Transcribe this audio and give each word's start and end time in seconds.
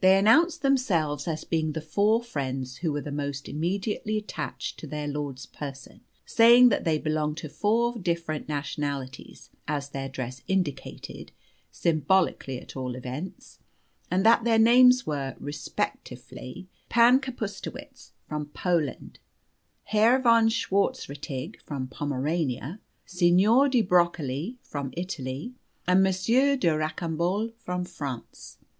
They 0.00 0.18
announced 0.18 0.62
themselves 0.62 1.28
as 1.28 1.44
being 1.44 1.74
the 1.74 1.80
four 1.80 2.20
friends 2.24 2.78
who 2.78 2.90
were 2.90 3.02
the 3.02 3.12
most 3.12 3.48
immediately 3.48 4.18
attached 4.18 4.80
to 4.80 4.86
their 4.88 5.06
lord's 5.06 5.46
person, 5.46 6.00
saying 6.26 6.70
that 6.70 6.82
they 6.82 6.98
belonged 6.98 7.36
to 7.36 7.48
four 7.48 7.96
different 7.96 8.48
nationalities 8.48 9.50
(as 9.68 9.90
their 9.90 10.08
dress 10.08 10.42
indicated, 10.48 11.30
symbolically, 11.70 12.58
at 12.58 12.76
all 12.76 12.96
events), 12.96 13.60
and 14.10 14.26
that 14.26 14.42
their 14.42 14.58
names 14.58 15.06
were, 15.06 15.36
respectively, 15.38 16.66
Pan 16.88 17.20
Kapustowicz, 17.20 18.10
from 18.26 18.46
Poland; 18.46 19.20
Herr 19.84 20.18
von 20.20 20.48
Schwartzrettig, 20.48 21.60
from 21.62 21.86
Pomerania; 21.86 22.80
Signor 23.06 23.68
di 23.68 23.82
Broccoli, 23.82 24.58
from 24.62 24.92
Italy; 24.96 25.54
and 25.86 26.02
Monsieur 26.02 26.56
de 26.56 26.76
Rocambolle, 26.76 27.52
from 27.56 27.84
France. 27.84 28.58